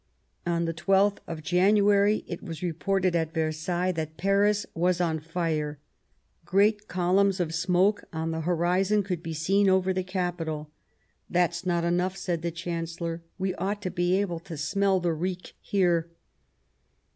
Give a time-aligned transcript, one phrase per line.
[0.47, 5.77] On the 12th of January it was reported at Versailles that Paris was on fire;
[6.43, 10.71] great columns of smoke on the horizon could be seen over the capital."
[11.29, 15.53] That's not enough," said the Chancellor; "we ought to be able to smell the reek
[15.61, 16.09] here."